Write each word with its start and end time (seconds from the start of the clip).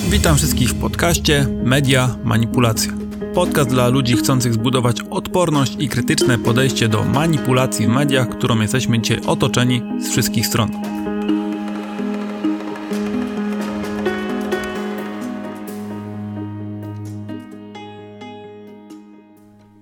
Witam 0.00 0.36
wszystkich 0.36 0.68
w 0.68 0.80
podcaście 0.80 1.46
Media 1.64 2.16
Manipulacja. 2.24 2.92
Podcast 3.34 3.70
dla 3.70 3.88
ludzi 3.88 4.16
chcących 4.16 4.54
zbudować 4.54 5.00
odporność 5.10 5.76
i 5.78 5.88
krytyczne 5.88 6.38
podejście 6.38 6.88
do 6.88 7.04
manipulacji 7.04 7.86
w 7.86 7.88
mediach, 7.88 8.28
którą 8.28 8.60
jesteśmy 8.60 9.00
dzisiaj 9.00 9.20
otoczeni 9.26 9.82
z 10.00 10.10
wszystkich 10.10 10.46
stron. 10.46 10.70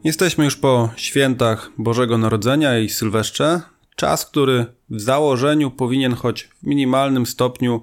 Jesteśmy 0.04 0.44
już 0.44 0.56
po 0.56 0.90
świętach 0.96 1.70
Bożego 1.78 2.18
Narodzenia 2.18 2.78
i 2.78 2.88
Sylwestrze. 2.88 3.60
Czas, 3.96 4.26
który 4.26 4.66
w 4.90 5.00
założeniu 5.00 5.70
powinien 5.70 6.14
choć 6.14 6.42
w 6.42 6.62
minimalnym 6.62 7.26
stopniu 7.26 7.82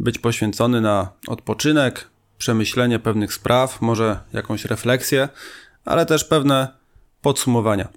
być 0.00 0.18
poświęcony 0.18 0.80
na 0.80 1.12
odpoczynek, 1.26 2.10
przemyślenie 2.38 2.98
pewnych 2.98 3.34
spraw, 3.34 3.80
może 3.80 4.20
jakąś 4.32 4.64
refleksję, 4.64 5.28
ale 5.84 6.06
też 6.06 6.24
pewne 6.24 6.68
podsumowania. 7.22 7.88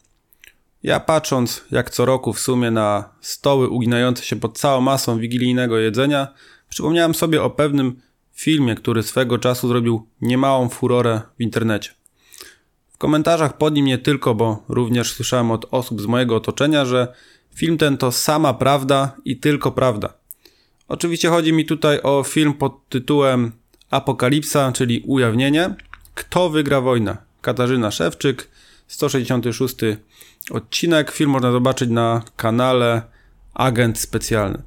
Ja 0.84 1.00
patrząc, 1.00 1.64
jak 1.72 1.90
co 1.90 2.06
roku 2.06 2.34
w 2.34 2.40
sumie 2.40 2.72
na 2.72 3.10
stoły 3.22 3.70
uginające 3.70 4.24
się 4.24 4.36
pod 4.36 4.58
całą 4.58 4.82
masą 4.82 5.20
wigilijnego 5.20 5.78
jedzenia, 5.78 6.28
przypomniałem 6.70 7.16
sobie 7.16 7.44
o 7.44 7.50
pewnym 7.50 8.02
filmie, 8.34 8.76
który 8.76 9.04
swego 9.04 9.38
czasu 9.38 9.68
zrobił 9.68 10.08
niemałą 10.22 10.70
furorę 10.70 11.22
w 11.38 11.42
internecie. 11.42 11.92
W 12.92 12.98
komentarzach 12.98 13.58
pod 13.58 13.74
nim 13.74 13.86
nie 13.86 13.98
tylko, 13.98 14.36
bo 14.36 14.64
również 14.70 15.14
słyszałem 15.14 15.52
od 15.52 15.66
osób 15.72 16.02
z 16.02 16.06
mojego 16.06 16.36
otoczenia, 16.36 16.86
że 16.86 17.14
film 17.56 17.78
ten 17.78 17.98
to 17.98 18.12
sama 18.12 18.54
prawda 18.54 19.16
i 19.26 19.38
tylko 19.38 19.72
prawda. 19.72 20.23
Oczywiście 20.88 21.30
chodzi 21.30 21.54
mi 21.54 21.66
tutaj 21.66 22.00
o 22.02 22.24
film 22.24 22.54
pod 22.54 22.90
tytułem 22.90 23.52
Apokalipsa, 23.90 24.72
czyli 24.72 25.00
Ujawnienie. 25.00 25.76
Kto 26.16 26.50
wygra 26.50 26.82
wojnę? 26.82 27.18
Katarzyna 27.42 27.92
Szewczyk, 27.92 28.50
166 28.88 29.76
odcinek. 30.52 31.12
Film 31.12 31.30
można 31.30 31.52
zobaczyć 31.52 31.90
na 31.90 32.22
kanale 32.36 33.02
Agent 33.54 34.00
Specjalny. 34.00 34.64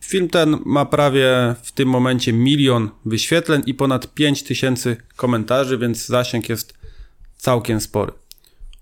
Film 0.00 0.28
ten 0.28 0.58
ma 0.64 0.84
prawie 0.84 1.54
w 1.62 1.72
tym 1.72 1.88
momencie 1.88 2.32
milion 2.32 2.90
wyświetleń 3.04 3.62
i 3.66 3.74
ponad 3.74 4.14
5000 4.14 4.96
komentarzy, 5.16 5.78
więc 5.78 6.06
zasięg 6.06 6.48
jest 6.48 6.74
całkiem 7.36 7.80
spory. 7.80 8.12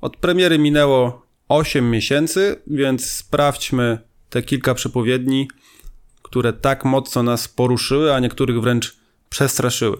Od 0.00 0.16
premiery 0.16 0.58
minęło 0.58 1.26
8 1.48 1.90
miesięcy, 1.90 2.56
więc 2.66 3.10
sprawdźmy 3.10 3.98
te 4.30 4.42
kilka 4.42 4.74
przepowiedni 4.74 5.48
które 6.34 6.52
tak 6.52 6.84
mocno 6.84 7.22
nas 7.22 7.48
poruszyły, 7.48 8.14
a 8.14 8.20
niektórych 8.20 8.60
wręcz 8.60 8.96
przestraszyły. 9.30 9.96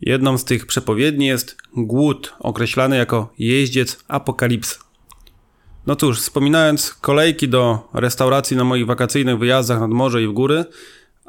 Jedną 0.00 0.38
z 0.38 0.44
tych 0.44 0.66
przepowiedni 0.66 1.26
jest 1.26 1.56
głód, 1.76 2.34
określany 2.40 2.96
jako 2.96 3.32
jeździec 3.38 4.04
apokalipsy. 4.08 4.78
No 5.86 5.96
cóż, 5.96 6.20
wspominając 6.20 6.94
kolejki 6.94 7.48
do 7.48 7.88
restauracji 7.94 8.56
na 8.56 8.64
moich 8.64 8.86
wakacyjnych 8.86 9.38
wyjazdach 9.38 9.80
nad 9.80 9.90
morze 9.90 10.22
i 10.22 10.26
w 10.26 10.32
góry, 10.32 10.64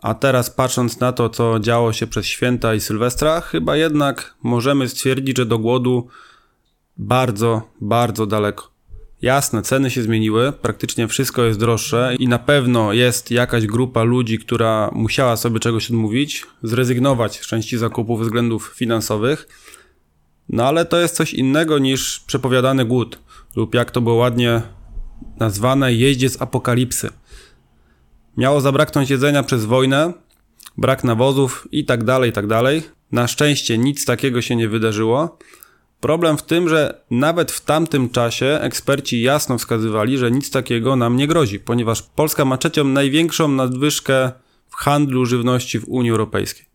a 0.02 0.14
teraz 0.14 0.50
patrząc 0.50 1.00
na 1.00 1.11
to, 1.11 1.30
co 1.30 1.59
działo 1.59 1.94
się 1.94 2.08
przez 2.08 2.26
święta 2.26 2.73
i 2.73 2.80
Sylwestra, 2.80 3.42
chyba 3.42 3.78
jednak 3.78 4.36
możemy 4.44 4.89
stwierdzić, 4.89 5.38
że 5.38 5.45
do 5.45 5.59
głodu 5.59 6.08
bardzo, 6.98 7.61
bardzo 7.81 8.26
daleko. 8.26 8.72
Jasne, 9.23 9.61
ceny 9.61 9.91
się 9.91 10.02
zmieniły, 10.02 10.52
praktycznie 10.52 11.07
wszystko 11.07 11.43
jest 11.43 11.59
droższe 11.59 12.16
i 12.19 12.27
na 12.27 12.39
pewno 12.39 12.93
jest 12.93 13.31
jakaś 13.31 13.65
grupa 13.65 14.03
ludzi, 14.03 14.39
która 14.39 14.89
musiała 14.93 15.38
sobie 15.38 15.59
czegoś 15.59 15.89
odmówić, 15.89 16.45
zrezygnować 16.63 17.39
z 17.39 17.47
części 17.47 17.77
zakupów 17.77 18.19
ze 18.19 18.25
względów 18.25 18.73
finansowych. 18.75 19.47
No 20.49 20.67
ale 20.67 20.85
to 20.85 20.99
jest 20.99 21.15
coś 21.15 21.33
innego 21.33 21.80
niż 21.80 22.19
przepowiadany 22.19 22.85
głód, 22.85 23.19
lub 23.55 23.75
jak 23.75 23.92
to 23.92 24.02
było 24.02 24.15
ładnie 24.15 24.61
nazwane, 25.39 25.93
jeździec 25.93 26.42
apokalipsy. 26.42 27.09
Miało 28.37 28.61
zabraknąć 28.61 29.09
jedzenia 29.09 29.43
przez 29.43 29.65
wojnę, 29.65 30.14
brak 30.77 31.03
nawozów 31.03 31.67
i 31.71 31.86
tak 31.86 32.03
dalej, 32.03 32.31
tak 32.31 32.48
dalej. 32.48 32.81
Na 33.11 33.27
szczęście 33.27 33.77
nic 33.77 34.05
takiego 34.05 34.42
się 34.42 34.55
nie 34.55 34.69
wydarzyło. 34.69 35.37
Problem 36.03 36.37
w 36.37 36.43
tym, 36.43 36.69
że 36.69 37.02
nawet 37.11 37.52
w 37.52 37.65
tamtym 37.65 38.09
czasie 38.09 38.45
eksperci 38.61 39.21
jasno 39.21 39.58
wskazywali, 39.58 40.17
że 40.17 40.31
nic 40.31 40.52
takiego 40.52 40.95
nam 40.95 41.17
nie 41.17 41.27
grozi, 41.27 41.59
ponieważ 41.59 42.02
Polska 42.02 42.45
ma 42.45 42.58
trzecią 42.58 42.83
największą 42.83 43.47
nadwyżkę 43.47 44.31
w 44.69 44.75
handlu 44.75 45.25
żywności 45.25 45.80
w 45.80 45.87
Unii 45.87 46.11
Europejskiej. 46.11 46.65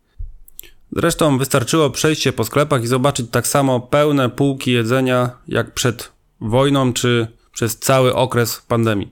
Zresztą 0.93 1.38
wystarczyło 1.38 1.91
przejść 1.91 2.22
się 2.22 2.33
po 2.33 2.44
sklepach 2.44 2.83
i 2.83 2.87
zobaczyć 2.87 3.31
tak 3.31 3.47
samo 3.47 3.81
pełne 3.81 4.31
półki 4.31 4.72
jedzenia 4.72 5.31
jak 5.49 5.75
przed 5.75 6.12
wojną 6.41 6.93
czy 6.93 7.27
przez 7.53 7.78
cały 7.78 8.15
okres 8.15 8.62
pandemii. 8.69 9.11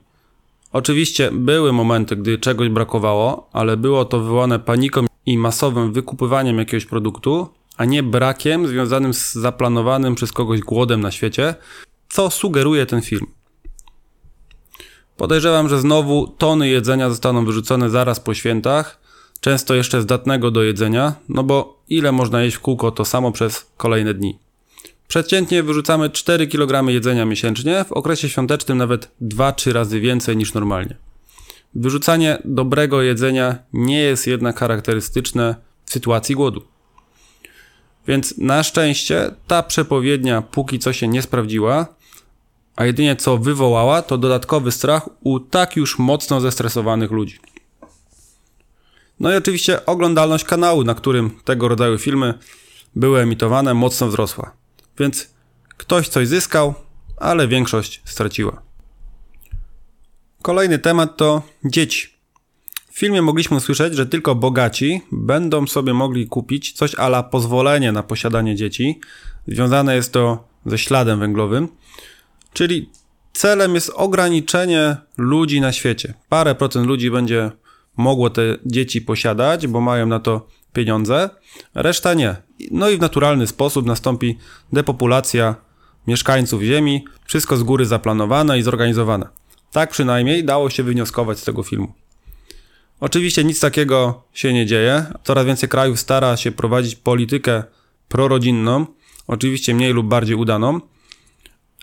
Oczywiście 0.73 1.31
były 1.31 1.73
momenty, 1.73 2.15
gdy 2.15 2.37
czegoś 2.37 2.69
brakowało, 2.69 3.49
ale 3.53 3.77
było 3.77 4.05
to 4.05 4.19
wywołane 4.19 4.59
paniką 4.59 5.05
i 5.25 5.37
masowym 5.37 5.93
wykupywaniem 5.93 6.57
jakiegoś 6.57 6.85
produktu, 6.85 7.56
a 7.77 7.85
nie 7.85 8.03
brakiem 8.03 8.67
związanym 8.67 9.13
z 9.13 9.33
zaplanowanym 9.33 10.15
przez 10.15 10.31
kogoś 10.31 10.59
głodem 10.59 11.01
na 11.01 11.11
świecie, 11.11 11.55
co 12.09 12.29
sugeruje 12.29 12.85
ten 12.85 13.01
film. 13.01 13.27
Podejrzewam, 15.17 15.69
że 15.69 15.79
znowu 15.79 16.27
tony 16.27 16.67
jedzenia 16.67 17.09
zostaną 17.09 17.45
wyrzucone 17.45 17.89
zaraz 17.89 18.19
po 18.19 18.33
świętach, 18.33 18.99
często 19.39 19.75
jeszcze 19.75 20.01
zdatnego 20.01 20.51
do 20.51 20.63
jedzenia, 20.63 21.13
no 21.29 21.43
bo 21.43 21.81
ile 21.89 22.11
można 22.11 22.43
jeść 22.43 22.57
w 22.57 22.59
kółko 22.59 22.91
to 22.91 23.05
samo 23.05 23.31
przez 23.31 23.71
kolejne 23.77 24.13
dni. 24.13 24.39
Przeciętnie 25.07 25.63
wyrzucamy 25.63 26.09
4 26.09 26.47
kg 26.47 26.89
jedzenia 26.89 27.25
miesięcznie, 27.25 27.83
w 27.83 27.91
okresie 27.91 28.29
świątecznym 28.29 28.77
nawet 28.77 29.11
2-3 29.21 29.71
razy 29.71 29.99
więcej 29.99 30.37
niż 30.37 30.53
normalnie. 30.53 30.95
Wyrzucanie 31.75 32.37
dobrego 32.45 33.01
jedzenia 33.01 33.57
nie 33.73 33.99
jest 33.99 34.27
jednak 34.27 34.59
charakterystyczne 34.59 35.55
w 35.85 35.91
sytuacji 35.91 36.35
głodu. 36.35 36.61
Więc 38.07 38.37
na 38.37 38.63
szczęście 38.63 39.31
ta 39.47 39.63
przepowiednia 39.63 40.41
póki 40.41 40.79
co 40.79 40.93
się 40.93 41.07
nie 41.07 41.21
sprawdziła, 41.21 41.87
a 42.75 42.85
jedynie 42.85 43.15
co 43.15 43.37
wywołała 43.37 44.01
to 44.01 44.17
dodatkowy 44.17 44.71
strach 44.71 45.09
u 45.23 45.39
tak 45.39 45.75
już 45.75 45.99
mocno 45.99 46.41
zestresowanych 46.41 47.11
ludzi. 47.11 47.39
No 49.19 49.33
i 49.33 49.35
oczywiście 49.35 49.85
oglądalność 49.85 50.43
kanału, 50.43 50.83
na 50.83 50.95
którym 50.95 51.31
tego 51.45 51.67
rodzaju 51.67 51.97
filmy 51.97 52.33
były 52.95 53.21
emitowane, 53.21 53.73
mocno 53.73 54.07
wzrosła. 54.07 54.53
Więc 54.99 55.29
ktoś 55.77 56.07
coś 56.07 56.27
zyskał, 56.27 56.73
ale 57.17 57.47
większość 57.47 58.01
straciła. 58.05 58.61
Kolejny 60.41 60.79
temat 60.79 61.17
to 61.17 61.41
dzieci. 61.65 62.16
W 62.97 62.99
filmie 62.99 63.21
mogliśmy 63.21 63.57
usłyszeć, 63.57 63.95
że 63.95 64.05
tylko 64.05 64.35
bogaci 64.35 65.01
będą 65.11 65.67
sobie 65.67 65.93
mogli 65.93 66.27
kupić 66.27 66.71
coś 66.71 66.95
ala 66.95 67.23
pozwolenie 67.23 67.91
na 67.91 68.03
posiadanie 68.03 68.55
dzieci. 68.55 68.99
Związane 69.47 69.95
jest 69.95 70.13
to 70.13 70.47
ze 70.65 70.77
śladem 70.77 71.19
węglowym, 71.19 71.67
czyli 72.53 72.89
celem 73.33 73.75
jest 73.75 73.91
ograniczenie 73.95 74.97
ludzi 75.17 75.61
na 75.61 75.71
świecie. 75.71 76.13
Parę 76.29 76.55
procent 76.55 76.87
ludzi 76.87 77.11
będzie 77.11 77.51
mogło 77.97 78.29
te 78.29 78.41
dzieci 78.65 79.01
posiadać, 79.01 79.67
bo 79.67 79.81
mają 79.81 80.05
na 80.05 80.19
to 80.19 80.47
pieniądze, 80.73 81.29
reszta 81.75 82.13
nie. 82.13 82.35
No 82.71 82.89
i 82.89 82.97
w 82.97 83.01
naturalny 83.01 83.47
sposób 83.47 83.85
nastąpi 83.85 84.37
depopulacja 84.73 85.55
mieszkańców 86.07 86.61
Ziemi, 86.61 87.05
wszystko 87.25 87.57
z 87.57 87.63
góry 87.63 87.85
zaplanowane 87.85 88.59
i 88.59 88.61
zorganizowane. 88.61 89.27
Tak 89.71 89.89
przynajmniej 89.89 90.43
dało 90.43 90.69
się 90.69 90.83
wywnioskować 90.83 91.39
z 91.39 91.43
tego 91.43 91.63
filmu. 91.63 91.93
Oczywiście 92.99 93.43
nic 93.43 93.59
takiego 93.59 94.23
się 94.33 94.53
nie 94.53 94.65
dzieje. 94.65 95.05
Coraz 95.23 95.45
więcej 95.45 95.69
krajów 95.69 95.99
stara 95.99 96.37
się 96.37 96.51
prowadzić 96.51 96.95
politykę 96.95 97.63
prorodzinną, 98.07 98.85
oczywiście 99.27 99.75
mniej 99.75 99.93
lub 99.93 100.07
bardziej 100.07 100.35
udaną. 100.35 100.79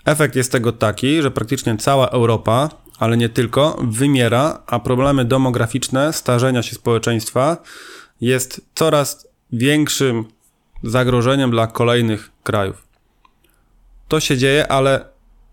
Efekt 0.05 0.35
jest 0.35 0.51
tego 0.51 0.71
taki, 0.71 1.21
że 1.21 1.31
praktycznie 1.31 1.77
cała 1.77 2.07
Europa, 2.07 2.69
ale 2.99 3.17
nie 3.17 3.29
tylko, 3.29 3.83
wymiera, 3.83 4.63
a 4.67 4.79
problemy 4.79 5.25
demograficzne, 5.25 6.13
starzenia 6.13 6.63
się 6.63 6.75
społeczeństwa 6.75 7.57
jest 8.21 8.61
coraz 8.75 9.27
większym 9.51 10.25
zagrożeniem 10.83 11.51
dla 11.51 11.67
kolejnych 11.67 12.31
krajów. 12.43 12.87
To 14.07 14.19
się 14.19 14.37
dzieje, 14.37 14.67
ale 14.67 15.05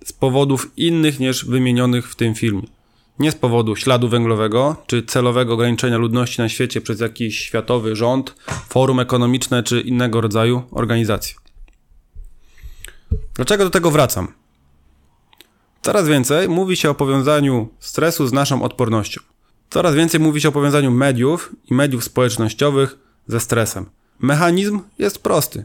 z 0.04 0.12
powodów 0.12 0.72
innych 0.76 1.20
niż 1.20 1.44
wymienionych 1.44 2.10
w 2.10 2.16
tym 2.16 2.34
filmie 2.34 2.81
nie 3.22 3.32
z 3.32 3.34
powodu 3.34 3.76
śladu 3.76 4.08
węglowego 4.08 4.76
czy 4.86 5.02
celowego 5.02 5.54
ograniczenia 5.54 5.98
ludności 5.98 6.40
na 6.40 6.48
świecie 6.48 6.80
przez 6.80 7.00
jakiś 7.00 7.38
światowy 7.38 7.96
rząd, 7.96 8.34
forum 8.68 9.00
ekonomiczne 9.00 9.62
czy 9.62 9.80
innego 9.80 10.20
rodzaju 10.20 10.62
organizacje. 10.70 11.34
Dlaczego 13.34 13.64
do 13.64 13.70
tego 13.70 13.90
wracam? 13.90 14.32
Coraz 15.82 16.08
więcej 16.08 16.48
mówi 16.48 16.76
się 16.76 16.90
o 16.90 16.94
powiązaniu 16.94 17.68
stresu 17.80 18.26
z 18.26 18.32
naszą 18.32 18.62
odpornością. 18.62 19.20
Coraz 19.70 19.94
więcej 19.94 20.20
mówi 20.20 20.40
się 20.40 20.48
o 20.48 20.52
powiązaniu 20.52 20.90
mediów 20.90 21.52
i 21.70 21.74
mediów 21.74 22.04
społecznościowych 22.04 22.98
ze 23.26 23.40
stresem. 23.40 23.86
Mechanizm 24.20 24.80
jest 24.98 25.22
prosty. 25.22 25.64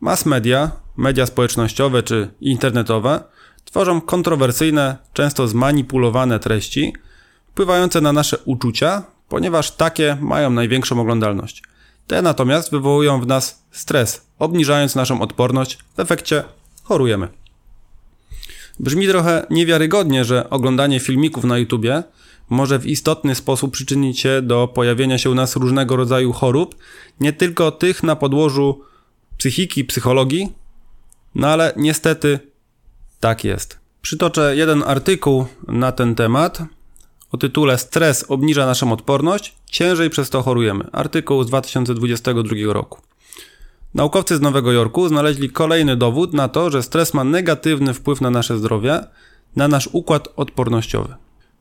Mass 0.00 0.26
media, 0.26 0.70
media 0.96 1.26
społecznościowe 1.26 2.02
czy 2.02 2.30
internetowe 2.40 3.24
tworzą 3.66 4.00
kontrowersyjne, 4.00 4.96
często 5.12 5.48
zmanipulowane 5.48 6.38
treści, 6.38 6.92
wpływające 7.50 8.00
na 8.00 8.12
nasze 8.12 8.38
uczucia, 8.44 9.02
ponieważ 9.28 9.70
takie 9.70 10.16
mają 10.20 10.50
największą 10.50 11.00
oglądalność. 11.00 11.62
Te 12.06 12.22
natomiast 12.22 12.70
wywołują 12.70 13.20
w 13.20 13.26
nas 13.26 13.62
stres, 13.70 14.26
obniżając 14.38 14.94
naszą 14.94 15.20
odporność, 15.20 15.78
w 15.96 16.00
efekcie 16.00 16.44
chorujemy. 16.82 17.28
Brzmi 18.80 19.08
trochę 19.08 19.46
niewiarygodnie, 19.50 20.24
że 20.24 20.50
oglądanie 20.50 21.00
filmików 21.00 21.44
na 21.44 21.58
YouTubie 21.58 22.02
może 22.48 22.78
w 22.78 22.86
istotny 22.86 23.34
sposób 23.34 23.72
przyczynić 23.72 24.20
się 24.20 24.42
do 24.42 24.68
pojawienia 24.68 25.18
się 25.18 25.30
u 25.30 25.34
nas 25.34 25.56
różnego 25.56 25.96
rodzaju 25.96 26.32
chorób, 26.32 26.74
nie 27.20 27.32
tylko 27.32 27.70
tych 27.70 28.02
na 28.02 28.16
podłożu 28.16 28.80
psychiki, 29.38 29.84
psychologii, 29.84 30.52
no 31.34 31.48
ale 31.48 31.72
niestety 31.76 32.38
tak 33.20 33.44
jest. 33.44 33.78
Przytoczę 34.02 34.56
jeden 34.56 34.82
artykuł 34.86 35.46
na 35.68 35.92
ten 35.92 36.14
temat 36.14 36.62
o 37.32 37.36
tytule 37.36 37.78
Stres 37.78 38.24
obniża 38.28 38.66
naszą 38.66 38.92
odporność, 38.92 39.54
ciężej 39.66 40.10
przez 40.10 40.30
to 40.30 40.42
chorujemy. 40.42 40.84
Artykuł 40.92 41.44
z 41.44 41.46
2022 41.46 42.72
roku. 42.72 43.00
Naukowcy 43.94 44.36
z 44.36 44.40
Nowego 44.40 44.72
Jorku 44.72 45.08
znaleźli 45.08 45.50
kolejny 45.50 45.96
dowód 45.96 46.32
na 46.32 46.48
to, 46.48 46.70
że 46.70 46.82
stres 46.82 47.14
ma 47.14 47.24
negatywny 47.24 47.94
wpływ 47.94 48.20
na 48.20 48.30
nasze 48.30 48.58
zdrowie, 48.58 49.04
na 49.56 49.68
nasz 49.68 49.88
układ 49.92 50.28
odpornościowy. 50.36 51.14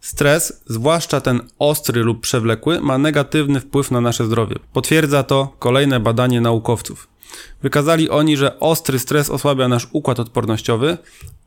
Stres, 0.06 0.64
zwłaszcza 0.68 1.22
ten 1.22 1.42
ostry 1.60 2.04
lub 2.04 2.22
przewlekły, 2.22 2.82
ma 2.82 2.98
negatywny 2.98 3.60
wpływ 3.60 3.92
na 3.92 4.02
nasze 4.02 4.26
zdrowie. 4.26 4.56
Potwierdza 4.74 5.24
to 5.24 5.56
kolejne 5.60 6.00
badanie 6.00 6.42
naukowców. 6.42 7.08
Wykazali 7.62 8.10
oni, 8.10 8.38
że 8.38 8.60
ostry 8.60 9.00
stres 9.00 9.30
osłabia 9.30 9.68
nasz 9.68 9.88
układ 9.92 10.20
odpornościowy, 10.20 10.98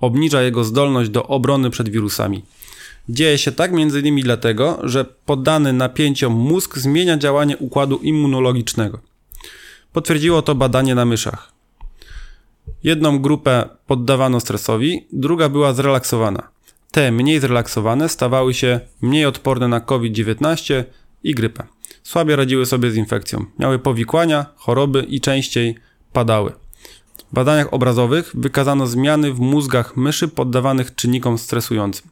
obniża 0.01 0.43
jego 0.43 0.65
zdolność 0.65 1.11
do 1.11 1.27
obrony 1.27 1.71
przed 1.71 1.89
wirusami. 1.89 2.43
Dzieje 3.09 3.39
się 3.39 3.53
tak 3.53 3.71
m.in. 3.73 4.21
dlatego, 4.23 4.79
że 4.83 5.05
poddany 5.05 5.73
napięciom 5.73 6.33
mózg 6.33 6.79
zmienia 6.79 7.19
działanie 7.19 7.57
układu 7.57 7.97
immunologicznego. 7.97 9.01
Potwierdziło 9.93 10.43
to 10.43 10.55
badanie 10.55 10.95
na 10.95 11.05
myszach. 11.05 11.53
Jedną 12.85 13.19
grupę 13.19 13.69
poddawano 13.87 14.41
stresowi, 14.41 15.07
druga 15.13 15.49
była 15.49 15.73
zrelaksowana. 15.73 16.58
Te 16.99 17.13
mniej 17.13 17.41
zrelaksowane 17.41 18.09
stawały 18.09 18.55
się 18.55 18.81
mniej 19.01 19.27
odporne 19.27 19.69
na 19.69 19.81
COVID-19 19.81 20.85
i 21.23 21.35
grypę. 21.35 21.67
Słabie 22.03 22.37
radziły 22.37 22.67
sobie 22.67 22.91
z 22.91 22.97
infekcją, 22.97 23.45
miały 23.59 23.79
powikłania, 23.79 24.47
choroby 24.57 25.07
i 25.09 25.21
częściej 25.21 25.75
padały. 26.13 26.53
W 27.31 27.35
badaniach 27.35 27.73
obrazowych 27.75 28.31
wykazano 28.35 28.87
zmiany 28.87 29.33
w 29.33 29.41
mózgach 29.41 29.97
myszy 29.97 30.29
poddawanych 30.29 30.95
czynnikom 30.95 31.39
stresującym. 31.39 32.11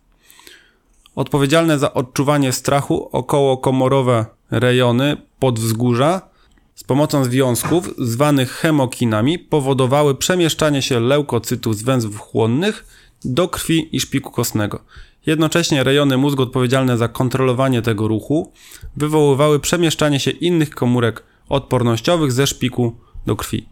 Odpowiedzialne 1.15 1.79
za 1.79 1.95
odczuwanie 1.95 2.53
strachu 2.53 3.09
okołokomorowe 3.13 4.27
rejony 4.51 5.17
podwzgórza 5.39 6.21
z 6.75 6.85
pomocą 6.85 7.25
związków 7.25 7.95
zwanych 7.99 8.51
hemokinami 8.51 9.39
powodowały 9.39 10.15
przemieszczanie 10.15 10.83
się 10.83 11.01
leukocytów 11.01 11.77
z 11.77 11.83
węzłów 11.83 12.19
chłonnych 12.19 13.06
do 13.25 13.49
krwi 13.49 13.97
i 13.97 14.01
szpiku 14.01 14.31
kostnego. 14.31 14.81
Jednocześnie 15.27 15.85
rejony 15.85 16.17
mózgu 16.17 16.43
odpowiedzialne 16.43 16.99
za 16.99 17.09
kontrolowanie 17.09 17.83
tego 17.83 18.09
ruchu 18.09 18.53
wywoływały 18.97 19.61
przemieszczanie 19.61 20.21
się 20.21 20.31
innych 20.31 20.71
komórek 20.71 21.23
odpornościowych 21.49 22.33
ze 22.33 22.47
szpiku 22.47 22.97
do 23.27 23.37
krwi. 23.37 23.69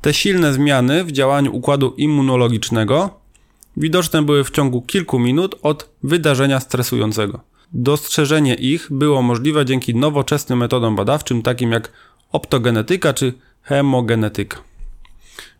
Te 0.00 0.14
silne 0.14 0.52
zmiany 0.52 1.04
w 1.04 1.12
działaniu 1.12 1.56
układu 1.56 1.94
immunologicznego 1.96 3.20
widoczne 3.76 4.22
były 4.22 4.44
w 4.44 4.50
ciągu 4.50 4.82
kilku 4.82 5.18
minut 5.18 5.54
od 5.62 5.90
wydarzenia 6.02 6.60
stresującego. 6.60 7.40
Dostrzeżenie 7.72 8.54
ich 8.54 8.88
było 8.90 9.22
możliwe 9.22 9.64
dzięki 9.64 9.94
nowoczesnym 9.94 10.58
metodom 10.58 10.96
badawczym, 10.96 11.42
takim 11.42 11.72
jak 11.72 11.92
optogenetyka 12.32 13.12
czy 13.12 13.32
hemogenetyka. 13.62 14.58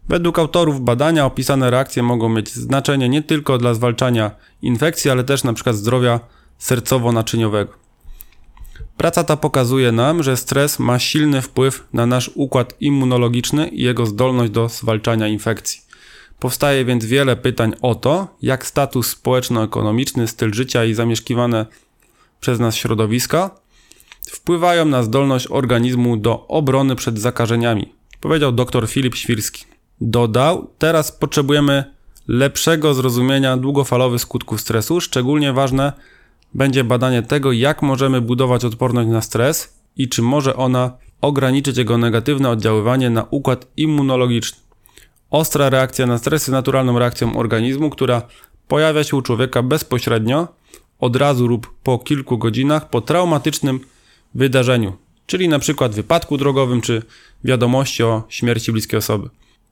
Według 0.08 0.38
autorów 0.38 0.80
badania 0.80 1.26
opisane 1.26 1.70
reakcje 1.70 2.02
mogą 2.02 2.28
mieć 2.28 2.52
znaczenie 2.52 3.08
nie 3.08 3.22
tylko 3.22 3.58
dla 3.58 3.74
zwalczania 3.74 4.30
infekcji, 4.62 5.10
ale 5.10 5.24
też 5.24 5.44
np. 5.44 5.74
zdrowia 5.74 6.20
sercowo-naczyniowego. 6.58 7.68
Praca 8.96 9.24
ta 9.24 9.36
pokazuje 9.36 9.92
nam, 9.92 10.22
że 10.22 10.36
stres 10.36 10.78
ma 10.78 10.98
silny 10.98 11.42
wpływ 11.42 11.84
na 11.92 12.06
nasz 12.06 12.30
układ 12.34 12.74
immunologiczny 12.80 13.68
i 13.68 13.82
jego 13.82 14.06
zdolność 14.06 14.52
do 14.52 14.68
zwalczania 14.68 15.28
infekcji. 15.28 15.80
Powstaje 16.38 16.84
więc 16.84 17.04
wiele 17.04 17.36
pytań 17.36 17.72
o 17.82 17.94
to, 17.94 18.28
jak 18.42 18.66
status 18.66 19.08
społeczno-ekonomiczny, 19.08 20.28
styl 20.28 20.54
życia 20.54 20.84
i 20.84 20.94
zamieszkiwane 20.94 21.66
przez 22.40 22.60
nas 22.60 22.76
środowiska 22.76 23.50
wpływają 24.30 24.84
na 24.84 25.02
zdolność 25.02 25.46
organizmu 25.50 26.16
do 26.16 26.46
obrony 26.46 26.96
przed 26.96 27.18
zakażeniami, 27.18 27.92
powiedział 28.20 28.52
dr 28.52 28.88
Filip 28.88 29.14
Świrski. 29.14 29.75
Dodał, 30.00 30.70
teraz 30.78 31.12
potrzebujemy 31.12 31.84
lepszego 32.28 32.94
zrozumienia 32.94 33.56
długofalowych 33.56 34.20
skutków 34.20 34.60
stresu. 34.60 35.00
Szczególnie 35.00 35.52
ważne 35.52 35.92
będzie 36.54 36.84
badanie 36.84 37.22
tego, 37.22 37.52
jak 37.52 37.82
możemy 37.82 38.20
budować 38.20 38.64
odporność 38.64 39.08
na 39.08 39.20
stres 39.20 39.78
i 39.96 40.08
czy 40.08 40.22
może 40.22 40.56
ona 40.56 40.92
ograniczyć 41.20 41.76
jego 41.76 41.98
negatywne 41.98 42.50
oddziaływanie 42.50 43.10
na 43.10 43.26
układ 43.30 43.66
immunologiczny. 43.76 44.58
Ostra 45.30 45.70
reakcja 45.70 46.06
na 46.06 46.18
stres 46.18 46.42
jest 46.42 46.52
naturalną 46.52 46.98
reakcją 46.98 47.36
organizmu, 47.36 47.90
która 47.90 48.22
pojawia 48.68 49.04
się 49.04 49.16
u 49.16 49.22
człowieka 49.22 49.62
bezpośrednio, 49.62 50.48
od 50.98 51.16
razu 51.16 51.46
lub 51.46 51.74
po 51.82 51.98
kilku 51.98 52.38
godzinach 52.38 52.90
po 52.90 53.00
traumatycznym 53.00 53.80
wydarzeniu, 54.34 54.96
czyli 55.26 55.48
na 55.48 55.58
przykład 55.58 55.94
wypadku 55.94 56.36
drogowym 56.36 56.80
czy 56.80 57.02
wiadomości 57.44 58.02
o 58.02 58.22
śmierci 58.28 58.72
bliskiej 58.72 58.98
osoby. 58.98 59.28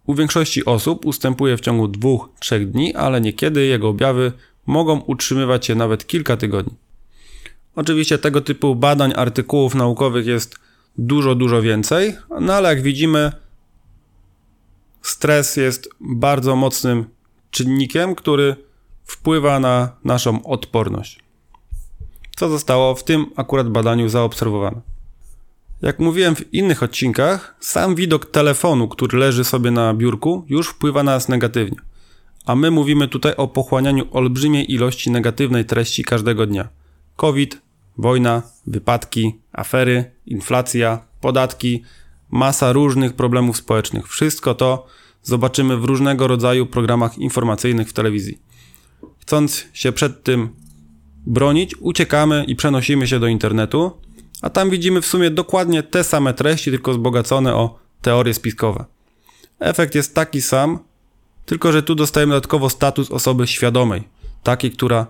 U 0.06 0.14
większości 0.14 0.64
osób 0.64 1.06
ustępuje 1.06 1.56
w 1.56 1.60
ciągu 1.60 1.86
2-3 1.86 2.66
dni, 2.66 2.94
ale 2.94 3.20
niekiedy 3.20 3.66
jego 3.66 3.88
objawy 3.88 4.32
mogą 4.66 5.00
utrzymywać 5.00 5.66
się 5.66 5.74
nawet 5.74 6.06
kilka 6.06 6.36
tygodni. 6.36 6.74
Oczywiście 7.76 8.18
tego 8.18 8.40
typu 8.40 8.74
badań, 8.74 9.12
artykułów 9.16 9.74
naukowych 9.74 10.26
jest 10.26 10.58
dużo, 10.98 11.34
dużo 11.34 11.62
więcej, 11.62 12.16
no 12.40 12.54
ale 12.54 12.68
jak 12.68 12.82
widzimy, 12.82 13.32
stres 15.02 15.56
jest 15.56 15.88
bardzo 16.00 16.56
mocnym 16.56 17.04
czynnikiem, 17.50 18.14
który 18.14 18.56
wpływa 19.04 19.60
na 19.60 19.96
naszą 20.04 20.42
odporność. 20.44 21.20
Co 22.36 22.48
zostało 22.48 22.94
w 22.94 23.04
tym 23.04 23.26
akurat 23.36 23.68
badaniu 23.68 24.08
zaobserwowane? 24.08 24.93
Jak 25.84 25.98
mówiłem 25.98 26.36
w 26.36 26.54
innych 26.54 26.82
odcinkach, 26.82 27.56
sam 27.60 27.94
widok 27.94 28.26
telefonu, 28.26 28.88
który 28.88 29.18
leży 29.18 29.44
sobie 29.44 29.70
na 29.70 29.94
biurku, 29.94 30.44
już 30.48 30.68
wpływa 30.68 31.02
na 31.02 31.12
nas 31.12 31.28
negatywnie. 31.28 31.78
A 32.46 32.54
my 32.54 32.70
mówimy 32.70 33.08
tutaj 33.08 33.34
o 33.36 33.48
pochłanianiu 33.48 34.04
olbrzymiej 34.10 34.72
ilości 34.72 35.10
negatywnej 35.10 35.64
treści 35.64 36.04
każdego 36.04 36.46
dnia. 36.46 36.68
COVID, 37.16 37.60
wojna, 37.98 38.42
wypadki, 38.66 39.38
afery, 39.52 40.10
inflacja, 40.26 41.04
podatki, 41.20 41.82
masa 42.30 42.72
różnych 42.72 43.12
problemów 43.12 43.56
społecznych. 43.56 44.08
Wszystko 44.08 44.54
to 44.54 44.86
zobaczymy 45.22 45.76
w 45.76 45.84
różnego 45.84 46.26
rodzaju 46.26 46.66
programach 46.66 47.18
informacyjnych 47.18 47.88
w 47.88 47.92
telewizji. 47.92 48.38
Chcąc 49.20 49.64
się 49.72 49.92
przed 49.92 50.22
tym 50.22 50.48
bronić, 51.26 51.76
uciekamy 51.80 52.44
i 52.44 52.56
przenosimy 52.56 53.06
się 53.06 53.20
do 53.20 53.26
internetu, 53.26 54.03
a 54.44 54.50
tam 54.50 54.70
widzimy 54.70 55.00
w 55.00 55.06
sumie 55.06 55.30
dokładnie 55.30 55.82
te 55.82 56.04
same 56.04 56.34
treści, 56.34 56.70
tylko 56.70 56.92
wzbogacone 56.92 57.54
o 57.54 57.78
teorie 58.02 58.34
spiskowe. 58.34 58.84
Efekt 59.60 59.94
jest 59.94 60.14
taki 60.14 60.42
sam, 60.42 60.78
tylko 61.46 61.72
że 61.72 61.82
tu 61.82 61.94
dostajemy 61.94 62.30
dodatkowo 62.30 62.70
status 62.70 63.10
osoby 63.10 63.46
świadomej, 63.46 64.08
takiej, 64.42 64.70
która 64.70 65.06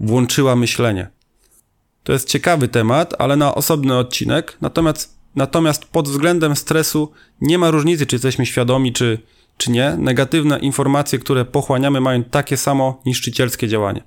włączyła 0.00 0.56
myślenie. 0.56 1.08
To 2.04 2.12
jest 2.12 2.28
ciekawy 2.28 2.68
temat, 2.68 3.14
ale 3.18 3.36
na 3.36 3.54
osobny 3.54 3.98
odcinek. 3.98 4.56
Natomiast, 4.60 5.18
natomiast 5.36 5.84
pod 5.84 6.08
względem 6.08 6.56
stresu 6.56 7.12
nie 7.40 7.58
ma 7.58 7.70
różnicy, 7.70 8.06
czy 8.06 8.16
jesteśmy 8.16 8.46
świadomi, 8.46 8.92
czy, 8.92 9.18
czy 9.56 9.70
nie. 9.70 9.96
Negatywne 9.98 10.58
informacje, 10.58 11.18
które 11.18 11.44
pochłaniamy, 11.44 12.00
mają 12.00 12.24
takie 12.24 12.56
samo 12.56 13.02
niszczycielskie 13.06 13.68
działanie 13.68 14.02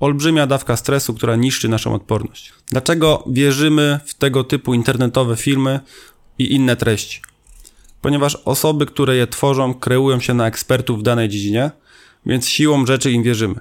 olbrzymia 0.00 0.46
dawka 0.46 0.76
stresu, 0.76 1.14
która 1.14 1.36
niszczy 1.36 1.68
naszą 1.68 1.94
odporność. 1.94 2.52
Dlaczego 2.66 3.24
wierzymy 3.26 4.00
w 4.06 4.14
tego 4.14 4.44
typu 4.44 4.74
internetowe 4.74 5.36
filmy 5.36 5.80
i 6.38 6.54
inne 6.54 6.76
treści? 6.76 7.20
Ponieważ 8.02 8.36
osoby, 8.36 8.86
które 8.86 9.16
je 9.16 9.26
tworzą, 9.26 9.74
kreują 9.74 10.20
się 10.20 10.34
na 10.34 10.46
ekspertów 10.46 11.00
w 11.00 11.02
danej 11.02 11.28
dziedzinie, 11.28 11.70
więc 12.26 12.48
siłą 12.48 12.86
rzeczy 12.86 13.12
im 13.12 13.22
wierzymy. 13.22 13.54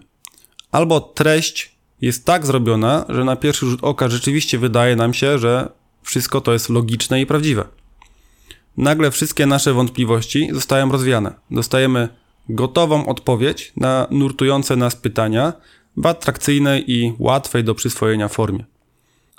Albo 0.71 0.99
treść 0.99 1.75
jest 2.01 2.25
tak 2.25 2.45
zrobiona, 2.45 3.05
że 3.09 3.23
na 3.23 3.35
pierwszy 3.35 3.65
rzut 3.65 3.79
oka 3.83 4.09
rzeczywiście 4.09 4.57
wydaje 4.57 4.95
nam 4.95 5.13
się, 5.13 5.39
że 5.39 5.69
wszystko 6.03 6.41
to 6.41 6.53
jest 6.53 6.69
logiczne 6.69 7.21
i 7.21 7.25
prawdziwe. 7.25 7.65
nagle 8.77 9.11
wszystkie 9.11 9.45
nasze 9.45 9.73
wątpliwości 9.73 10.49
zostają 10.51 10.91
rozwiane. 10.91 11.33
Dostajemy 11.51 12.09
gotową 12.49 13.05
odpowiedź 13.05 13.73
na 13.75 14.07
nurtujące 14.11 14.75
nas 14.75 14.95
pytania 14.95 15.53
w 15.99 16.05
atrakcyjnej 16.05 16.91
i 16.91 17.13
łatwej 17.19 17.63
do 17.63 17.75
przyswojenia 17.75 18.27
formie. 18.27 18.65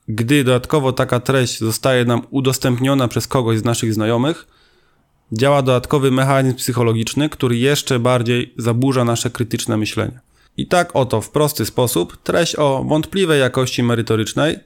Gdy 0.08 0.44
dodatkowo 0.44 0.92
taka 0.92 1.20
treść 1.20 1.58
zostaje 1.58 2.04
nam 2.04 2.22
udostępniona 2.30 3.08
przez 3.08 3.26
kogoś 3.26 3.58
z 3.58 3.64
naszych 3.64 3.94
znajomych, 3.94 4.46
działa 5.32 5.62
dodatkowy 5.62 6.10
mechanizm 6.10 6.56
psychologiczny, 6.56 7.28
który 7.28 7.56
jeszcze 7.56 7.98
bardziej 7.98 8.54
zaburza 8.56 9.04
nasze 9.04 9.30
krytyczne 9.30 9.76
myślenie. 9.76 10.20
I 10.56 10.66
tak 10.66 10.96
oto 10.96 11.20
w 11.20 11.30
prosty 11.30 11.66
sposób 11.66 12.16
treść 12.22 12.56
o 12.56 12.84
wątpliwej 12.84 13.40
jakości 13.40 13.82
merytorycznej 13.82 14.58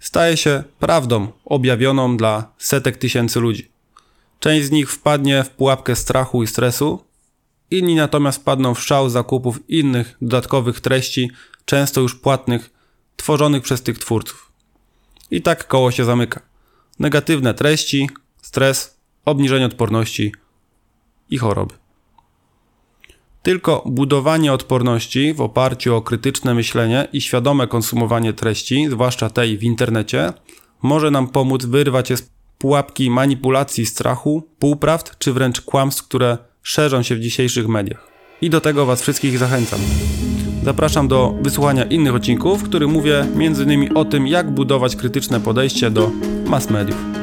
staje 0.00 0.36
się 0.36 0.62
prawdą 0.78 1.28
objawioną 1.44 2.16
dla 2.16 2.52
setek 2.58 2.96
tysięcy 2.96 3.40
ludzi. 3.40 3.68
Część 4.40 4.66
z 4.66 4.70
nich 4.70 4.92
wpadnie 4.92 5.44
w 5.44 5.50
pułapkę 5.50 5.96
strachu 5.96 6.42
i 6.42 6.46
stresu, 6.46 7.04
inni 7.72 7.94
natomiast 7.94 8.40
wpadną 8.40 8.74
w 8.74 8.82
szał 8.82 9.10
zakupów 9.10 9.70
innych 9.70 10.16
dodatkowych 10.22 10.80
treści, 10.80 11.30
często 11.64 12.00
już 12.00 12.14
płatnych, 12.14 12.70
tworzonych 13.16 13.62
przez 13.62 13.82
tych 13.82 13.98
twórców. 13.98 14.52
I 15.30 15.42
tak 15.42 15.68
koło 15.68 15.90
się 15.90 16.04
zamyka. 16.04 16.40
Negatywne 16.98 17.54
treści, 17.54 18.10
stres, 18.42 18.98
obniżenie 19.24 19.66
odporności 19.66 20.32
i 21.30 21.38
choroby. 21.38 21.74
Tylko 23.42 23.82
budowanie 23.86 24.52
odporności 24.52 25.34
w 25.34 25.40
oparciu 25.40 25.96
o 25.96 26.02
krytyczne 26.02 26.54
myślenie 26.54 27.08
i 27.12 27.20
świadome 27.20 27.66
konsumowanie 27.66 28.32
treści, 28.32 28.88
zwłaszcza 28.90 29.30
tej 29.30 29.58
w 29.58 29.62
internecie, 29.62 30.32
może 30.82 31.10
nam 31.10 31.28
pomóc 31.28 31.64
wyrwać 31.64 32.10
je 32.10 32.16
z 32.16 32.30
pułapki 32.58 33.10
manipulacji 33.10 33.86
strachu, 33.86 34.48
półprawd 34.58 35.18
czy 35.18 35.32
wręcz 35.32 35.60
kłamstw, 35.60 36.02
które 36.02 36.38
szerzą 36.62 37.02
się 37.02 37.16
w 37.16 37.20
dzisiejszych 37.20 37.68
mediach. 37.68 38.08
I 38.40 38.50
do 38.50 38.60
tego 38.60 38.86
Was 38.86 39.02
wszystkich 39.02 39.38
zachęcam. 39.38 39.80
Zapraszam 40.64 41.08
do 41.08 41.34
wysłuchania 41.42 41.84
innych 41.84 42.14
odcinków, 42.14 42.60
w 42.60 42.64
których 42.64 42.88
mówię 42.88 43.20
m.in. 43.20 43.96
o 43.96 44.04
tym, 44.04 44.26
jak 44.26 44.50
budować 44.50 44.96
krytyczne 44.96 45.40
podejście 45.40 45.90
do 45.90 46.10
mass 46.46 46.70
mediów. 46.70 47.21